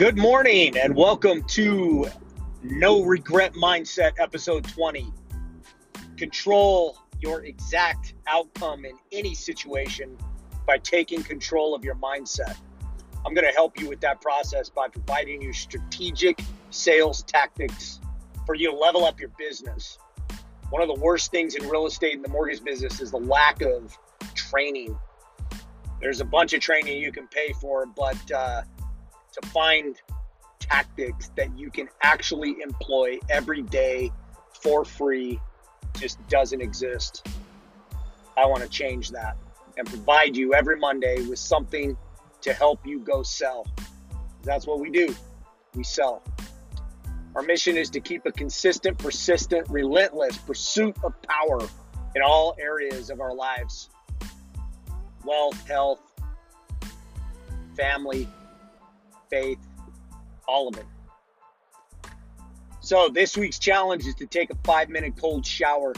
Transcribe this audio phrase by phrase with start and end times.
[0.00, 2.08] Good morning and welcome to
[2.62, 5.12] No Regret Mindset, episode 20.
[6.16, 10.16] Control your exact outcome in any situation
[10.66, 12.56] by taking control of your mindset.
[13.26, 16.40] I'm going to help you with that process by providing you strategic
[16.70, 18.00] sales tactics
[18.46, 19.98] for you to level up your business.
[20.70, 23.60] One of the worst things in real estate and the mortgage business is the lack
[23.60, 23.98] of
[24.34, 24.98] training.
[26.00, 28.62] There's a bunch of training you can pay for, but uh,
[29.32, 29.96] to find
[30.58, 34.12] tactics that you can actually employ every day
[34.52, 35.40] for free
[35.98, 37.26] just doesn't exist.
[38.36, 39.36] I want to change that
[39.76, 41.96] and provide you every Monday with something
[42.42, 43.66] to help you go sell.
[44.42, 45.14] That's what we do.
[45.74, 46.22] We sell.
[47.34, 51.60] Our mission is to keep a consistent, persistent, relentless pursuit of power
[52.16, 53.90] in all areas of our lives
[55.24, 56.00] wealth, health,
[57.76, 58.26] family,
[59.30, 59.58] faith,
[60.46, 60.86] all of it.
[62.80, 65.92] So, this week's challenge is to take a five minute cold shower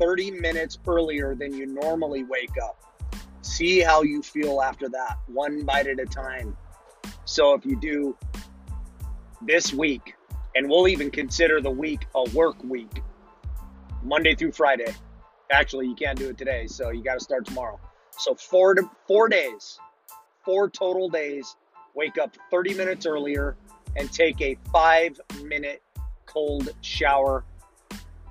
[0.00, 2.80] 30 minutes earlier than you normally wake up.
[3.42, 6.56] See how you feel after that, one bite at a time.
[7.24, 8.16] So, if you do
[9.42, 10.14] this week,
[10.54, 13.02] and we'll even consider the week a work week,
[14.02, 14.94] Monday through Friday.
[15.50, 17.78] Actually, you can't do it today, so you got to start tomorrow.
[18.18, 19.78] So, four to four days,
[20.44, 21.56] four total days.
[21.96, 23.56] Wake up 30 minutes earlier
[23.96, 25.82] and take a five minute
[26.26, 27.42] cold shower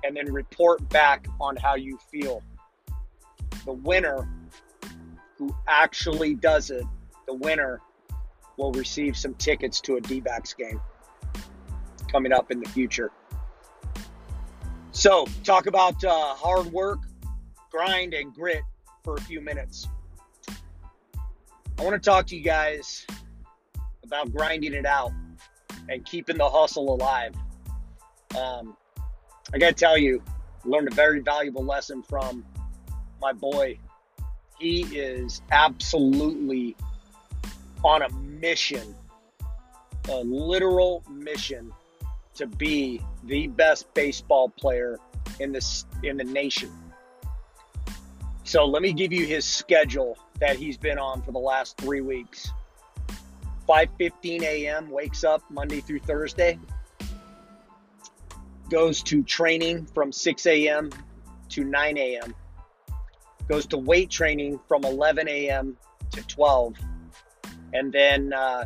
[0.04, 2.42] and then report back on how you feel.
[3.64, 4.28] The winner
[5.36, 6.84] who actually does it,
[7.26, 7.80] the winner
[8.56, 10.80] will receive some tickets to a D backs game
[12.10, 13.10] coming up in the future.
[14.92, 17.00] So, talk about uh, hard work,
[17.70, 18.62] grind, and grit
[19.04, 19.88] for a few minutes.
[21.78, 23.04] I want to talk to you guys
[24.06, 25.12] about grinding it out
[25.88, 27.34] and keeping the hustle alive.
[28.36, 28.76] Um,
[29.52, 30.22] I got to tell you,
[30.64, 32.44] learned a very valuable lesson from
[33.20, 33.78] my boy.
[34.58, 36.76] He is absolutely
[37.84, 38.94] on a mission,
[40.08, 41.72] a literal mission
[42.34, 44.98] to be the best baseball player
[45.40, 46.70] in this in the nation.
[48.44, 52.00] So let me give you his schedule that he's been on for the last three
[52.00, 52.50] weeks.
[53.68, 54.90] 5:15 a.m.
[54.90, 56.58] wakes up Monday through Thursday.
[58.70, 60.90] Goes to training from 6 a.m.
[61.50, 62.34] to 9 a.m.
[63.48, 65.76] Goes to weight training from 11 a.m.
[66.12, 66.74] to 12,
[67.72, 68.64] and then uh,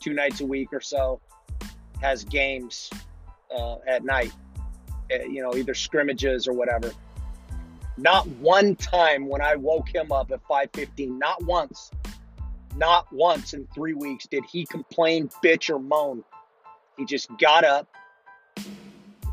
[0.00, 1.20] two nights a week or so
[2.00, 2.90] has games
[3.54, 4.32] uh, at night.
[5.12, 6.92] Uh, you know, either scrimmages or whatever.
[7.96, 11.90] Not one time when I woke him up at 5:15, not once
[12.76, 16.24] not once in three weeks did he complain, bitch, or moan.
[16.96, 17.88] He just got up,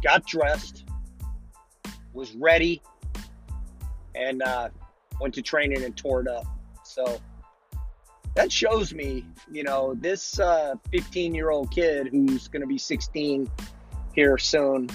[0.04, 0.86] got dressed,
[2.14, 2.82] was ready,
[4.16, 4.70] and uh,
[5.20, 6.46] went to training and tore it up.
[6.84, 7.20] So
[8.36, 10.40] that shows me, you know, this
[10.92, 13.50] 15 uh, year old kid who's going to be 16
[14.14, 14.90] here soon.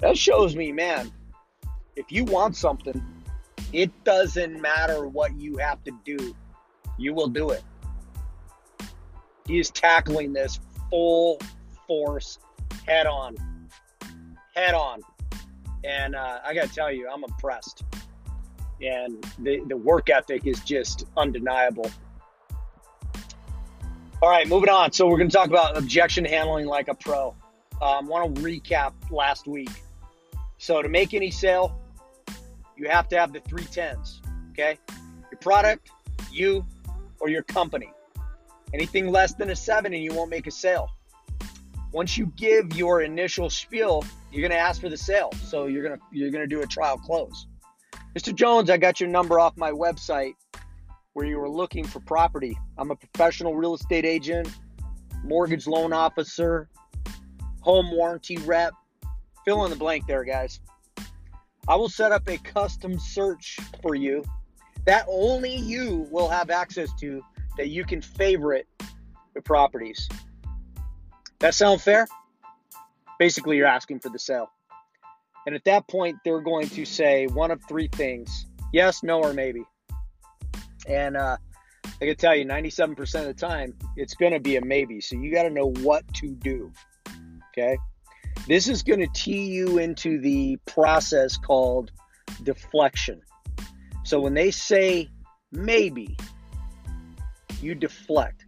[0.00, 1.10] That shows me, man,
[1.96, 3.02] if you want something,
[3.72, 6.34] it doesn't matter what you have to do
[6.98, 7.62] you will do it.
[9.46, 10.58] He is tackling this
[10.90, 11.40] full
[11.86, 12.38] force,
[12.86, 13.36] head on,
[14.54, 15.00] head on.
[15.84, 17.84] And uh, I got to tell you, I'm impressed.
[18.82, 21.90] And the, the work ethic is just undeniable.
[24.22, 24.92] All right, moving on.
[24.92, 27.34] So we're going to talk about objection handling like a pro.
[27.80, 29.70] I um, want to recap last week.
[30.58, 31.78] So to make any sale,
[32.76, 34.22] you have to have the three tens.
[34.52, 34.78] Okay,
[35.30, 35.90] your product,
[36.32, 36.64] you,
[37.20, 37.92] or your company.
[38.74, 40.88] Anything less than a seven and you won't make a sale.
[41.92, 45.32] Once you give your initial spiel, you're going to ask for the sale.
[45.44, 47.46] So you're going to you're going to do a trial close.
[48.16, 48.34] Mr.
[48.34, 50.34] Jones, I got your number off my website
[51.12, 52.58] where you were looking for property.
[52.76, 54.48] I'm a professional real estate agent,
[55.22, 56.68] mortgage loan officer,
[57.60, 58.72] home warranty rep.
[59.44, 60.60] Fill in the blank there, guys.
[61.68, 64.24] I will set up a custom search for you
[64.86, 67.22] that only you will have access to
[67.56, 68.66] that you can favorite
[69.34, 70.08] the properties.
[71.40, 72.08] That sound fair?
[73.18, 74.50] Basically, you're asking for the sale.
[75.46, 79.32] And at that point, they're going to say one of three things yes, no, or
[79.32, 79.64] maybe.
[80.86, 81.36] And uh,
[81.84, 85.00] I can tell you, 97% of the time, it's going to be a maybe.
[85.00, 86.72] So you got to know what to do.
[87.52, 87.78] Okay.
[88.46, 91.90] This is going to tee you into the process called
[92.42, 93.22] deflection.
[94.06, 95.10] So when they say
[95.50, 96.16] maybe,
[97.60, 98.44] you deflect.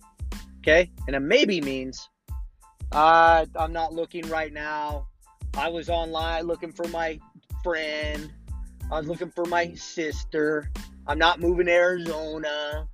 [0.60, 0.88] Okay?
[1.08, 2.08] And a maybe means
[2.92, 5.08] uh, I'm not looking right now.
[5.56, 7.18] I was online looking for my
[7.64, 8.32] friend.
[8.92, 10.70] I was looking for my sister.
[11.08, 12.86] I'm not moving to Arizona.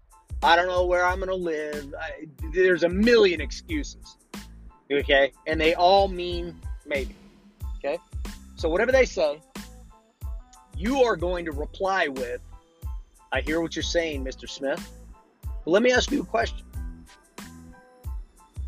[0.42, 1.94] I don't know where I'm going to live.
[2.00, 4.16] I, there's a million excuses.
[4.90, 5.32] Okay?
[5.46, 7.14] And they all mean maybe.
[7.76, 7.98] Okay?
[8.56, 9.42] So, whatever they say,
[10.78, 12.40] you are going to reply with,
[13.34, 14.48] I hear what you're saying, Mr.
[14.48, 14.92] Smith.
[15.42, 16.64] But let me ask you a question.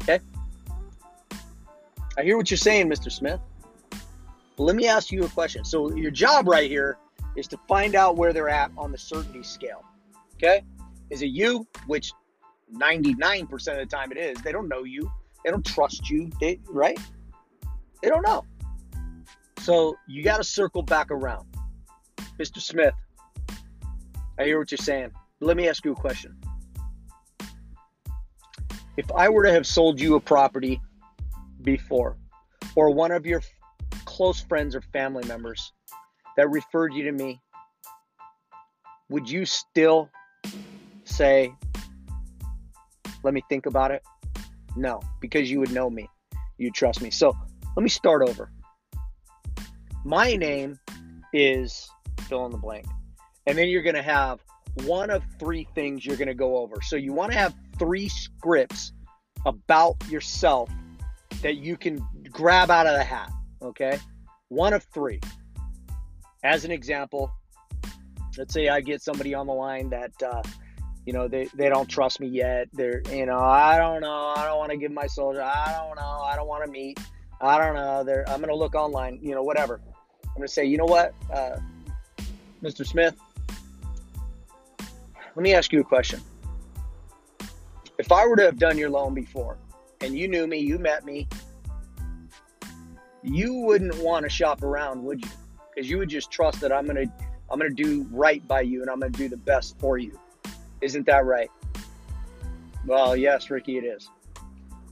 [0.02, 0.18] Okay?
[2.18, 3.12] I hear what you're saying, Mr.
[3.12, 3.38] Smith.
[4.56, 5.64] But let me ask you a question.
[5.64, 6.98] So, your job right here
[7.36, 9.84] is to find out where they're at on the certainty scale.
[10.34, 10.64] Okay?
[11.10, 11.64] Is it you?
[11.86, 12.10] Which
[12.74, 14.36] 99% of the time it is.
[14.42, 15.08] They don't know you.
[15.44, 16.28] They don't trust you.
[16.40, 16.98] They, right?
[18.02, 18.44] They don't know.
[19.60, 21.46] So you got to circle back around.
[22.40, 22.60] Mr.
[22.60, 22.94] Smith,
[24.38, 25.12] I hear what you're saying.
[25.40, 26.36] Let me ask you a question.
[28.96, 30.80] If I were to have sold you a property
[31.62, 32.16] before,
[32.74, 33.42] or one of your
[34.04, 35.72] close friends or family members
[36.36, 37.40] that referred you to me,
[39.08, 40.10] would you still
[41.04, 41.52] say,
[43.22, 44.02] let me think about it?
[44.76, 46.08] No, because you would know me.
[46.58, 47.10] You trust me.
[47.10, 47.34] So
[47.76, 48.50] let me start over.
[50.04, 50.78] My name
[51.32, 51.88] is
[52.28, 52.86] fill in the blank.
[53.46, 54.40] And then you're going to have
[54.84, 56.76] one of three things you're going to go over.
[56.82, 58.92] So you want to have three scripts
[59.44, 60.70] about yourself
[61.42, 63.30] that you can grab out of the hat.
[63.62, 63.98] Okay.
[64.48, 65.20] One of three.
[66.44, 67.32] As an example,
[68.36, 70.42] let's say I get somebody on the line that, uh,
[71.04, 72.68] you know, they, they don't trust me yet.
[72.72, 74.34] They're, you know, I don't know.
[74.36, 75.42] I don't want to give my soldier.
[75.42, 76.20] I don't know.
[76.22, 76.98] I don't want to meet.
[77.40, 78.02] I don't know.
[78.04, 79.80] They're, I'm going to look online, you know, whatever.
[80.24, 81.56] I'm going to say, you know what, uh,
[82.62, 82.86] Mr.
[82.86, 83.14] Smith,
[85.36, 86.20] let me ask you a question.
[87.98, 89.58] If I were to have done your loan before
[90.00, 91.28] and you knew me, you met me,
[93.22, 95.30] you wouldn't want to shop around, would you?
[95.74, 97.12] Because you would just trust that I'm going to
[97.50, 99.98] I'm going to do right by you and I'm going to do the best for
[99.98, 100.18] you.
[100.80, 101.50] Isn't that right?
[102.86, 104.08] Well, yes, Ricky, it is.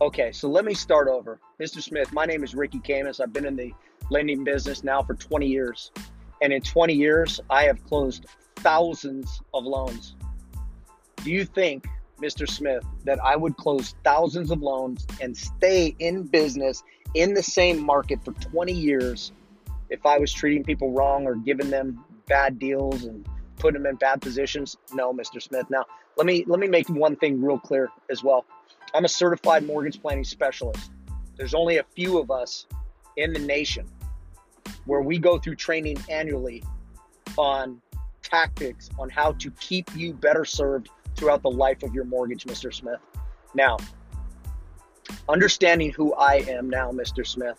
[0.01, 1.41] Okay, so let me start over.
[1.61, 1.83] Mr.
[1.83, 3.19] Smith, my name is Ricky Camus.
[3.19, 3.73] I've been in the
[4.11, 5.91] lending business now for 20 years.
[6.43, 8.27] And in 20 years, I have closed
[8.57, 10.15] thousands of loans.
[11.25, 11.87] Do you think,
[12.21, 12.49] Mr.
[12.49, 16.83] Smith, that I would close thousands of loans and stay in business
[17.15, 19.33] in the same market for 20 years
[19.89, 23.27] if I was treating people wrong or giving them bad deals and
[23.57, 24.77] putting them in bad positions?
[24.93, 25.41] No, Mr.
[25.41, 25.65] Smith.
[25.71, 25.87] Now,
[26.17, 28.45] let me let me make one thing real clear as well.
[28.93, 30.91] I'm a certified mortgage planning specialist.
[31.37, 32.67] There's only a few of us
[33.17, 33.87] in the nation
[34.85, 36.63] where we go through training annually
[37.39, 37.81] on
[38.23, 40.91] tactics on how to keep you better served
[41.25, 42.73] throughout the life of your mortgage, Mr.
[42.73, 43.01] Smith.
[43.55, 43.79] Now,
[45.27, 47.27] understanding who I am now, Mr.
[47.27, 47.59] Smith,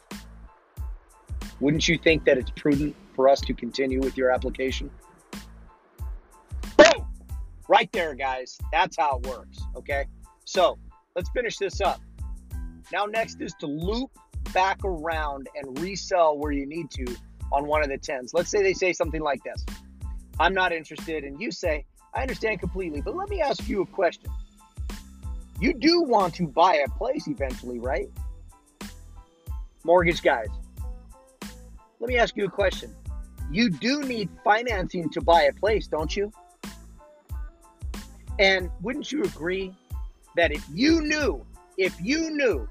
[1.60, 4.92] wouldn't you think that it's prudent for us to continue with your application?
[6.78, 7.08] Boom!
[7.68, 8.60] Right there, guys.
[8.72, 9.58] That's how it works.
[9.76, 10.06] Okay.
[10.44, 10.78] So
[11.16, 12.00] let's finish this up.
[12.94, 14.12] Now, next is to loop
[14.54, 17.16] back around and resell where you need to
[17.52, 18.32] on one of the tens.
[18.32, 19.66] Let's say they say something like this
[20.40, 21.24] I'm not interested.
[21.24, 24.32] And you say, I understand completely, but let me ask you a question.
[25.60, 28.10] You do want to buy a place eventually, right?
[29.84, 30.48] Mortgage guys,
[32.00, 32.96] let me ask you a question.
[33.52, 36.32] You do need financing to buy a place, don't you?
[38.40, 39.74] And wouldn't you agree
[40.36, 41.46] that if you knew,
[41.78, 42.68] if you knew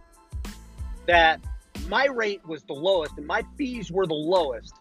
[1.06, 1.40] that
[1.88, 4.74] my rate was the lowest and my fees were the lowest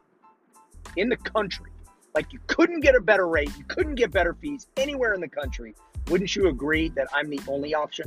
[0.96, 1.73] in the country.
[2.16, 5.28] Like you couldn't get a better rate, you couldn't get better fees anywhere in the
[5.28, 5.74] country.
[6.10, 8.06] Wouldn't you agree that I'm the only option?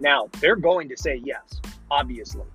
[0.00, 2.46] Now, they're going to say yes, obviously.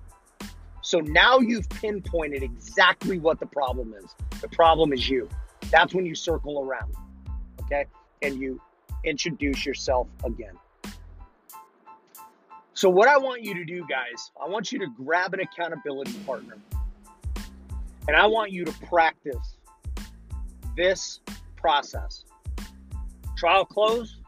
[0.80, 4.14] So now you've pinpointed exactly what the problem is.
[4.40, 5.28] The problem is you.
[5.70, 6.94] That's when you circle around,
[7.62, 7.86] okay?
[8.22, 8.60] And you
[9.04, 10.54] introduce yourself again.
[12.74, 16.12] So, what I want you to do, guys, I want you to grab an accountability
[16.26, 16.56] partner
[18.08, 19.53] and I want you to practice
[20.76, 21.20] this
[21.56, 22.24] process
[23.36, 24.20] trial close,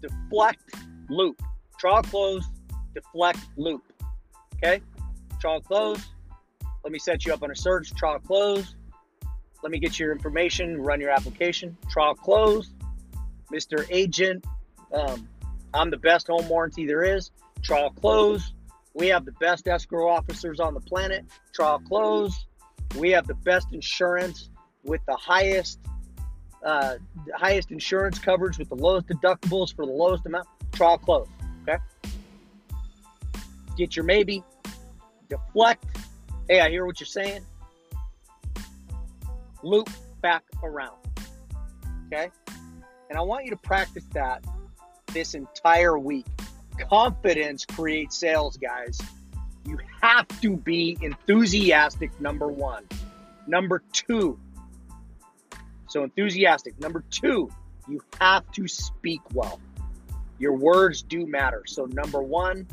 [0.00, 0.74] deflect,
[1.08, 1.42] loop.
[1.78, 2.44] Trial close,
[2.94, 3.82] deflect, loop.
[4.56, 4.80] Okay?
[5.40, 6.02] Trial close.
[6.84, 7.90] Let me set you up on a search.
[7.94, 8.74] Trial close.
[9.62, 11.76] Let me get your information, run your application.
[11.90, 12.72] Trial close.
[13.52, 13.86] Mr.
[13.90, 14.44] Agent,
[14.92, 15.28] um,
[15.74, 17.30] I'm the best home warranty there is.
[17.62, 18.52] Trial close.
[18.94, 21.24] We have the best escrow officers on the planet.
[21.52, 22.46] Trial close.
[22.96, 24.50] We have the best insurance
[24.88, 25.78] with the highest
[26.64, 26.96] uh,
[27.34, 30.46] highest insurance coverage with the lowest deductibles for the lowest amount.
[30.72, 31.28] trial close.
[31.62, 31.78] Okay.
[33.76, 34.42] Get your maybe,
[35.28, 35.84] deflect.
[36.48, 37.42] Hey, I hear what you're saying.
[39.62, 39.88] Loop
[40.20, 40.96] back around.
[42.06, 42.30] Okay.
[43.08, 44.44] And I want you to practice that
[45.12, 46.26] this entire week.
[46.90, 49.00] Confidence creates sales, guys.
[49.66, 52.84] You have to be enthusiastic, number one.
[53.46, 54.38] Number two,
[55.88, 56.78] so enthusiastic.
[56.80, 57.50] Number two,
[57.88, 59.60] you have to speak well.
[60.38, 61.64] Your words do matter.
[61.66, 62.66] So, number one,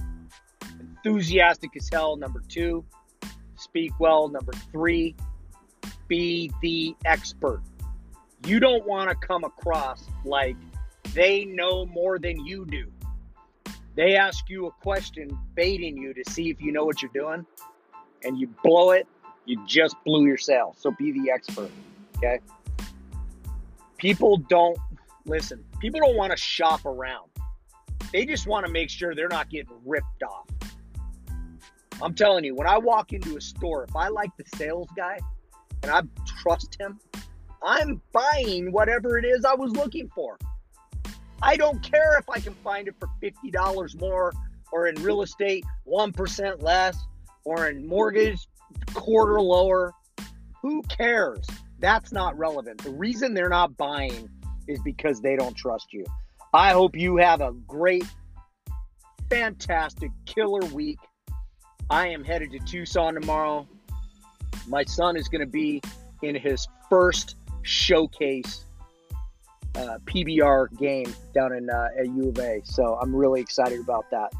[0.79, 2.15] enthusiastic as hell.
[2.15, 2.85] Number two,
[3.55, 4.27] speak well.
[4.27, 5.15] Number three,
[6.07, 7.61] be the expert.
[8.45, 10.55] You don't want to come across like
[11.13, 12.91] they know more than you do.
[13.95, 17.45] They ask you a question, baiting you to see if you know what you're doing,
[18.23, 19.07] and you blow it,
[19.45, 20.37] you just blew your.
[20.37, 21.71] So be the expert.
[22.17, 22.39] Okay.
[23.97, 24.77] People don't
[25.25, 27.29] listen, people don't want to shop around.
[28.11, 30.47] They just want to make sure they're not getting ripped off.
[32.01, 35.17] I'm telling you, when I walk into a store, if I like the sales guy
[35.83, 36.99] and I trust him,
[37.63, 40.37] I'm buying whatever it is I was looking for.
[41.41, 44.33] I don't care if I can find it for $50 more
[44.71, 46.97] or in real estate 1% less
[47.43, 48.47] or in mortgage
[48.93, 49.93] quarter lower.
[50.61, 51.45] Who cares?
[51.85, 52.83] That's not relevant.
[52.83, 54.27] The reason they're not buying
[54.67, 56.03] is because they don't trust you.
[56.51, 58.07] I hope you have a great,
[59.29, 60.97] fantastic, killer week.
[61.91, 63.67] I am headed to Tucson tomorrow.
[64.67, 65.79] My son is going to be
[66.23, 68.65] in his first showcase
[69.75, 72.61] uh, PBR game down in uh, at U of A.
[72.63, 74.33] So I'm really excited about that.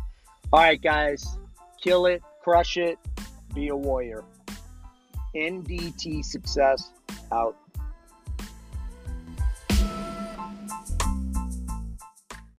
[0.52, 1.38] All right, guys,
[1.80, 2.98] kill it, crush it,
[3.54, 4.24] be a warrior.
[5.36, 6.90] NDT success
[7.32, 7.65] out.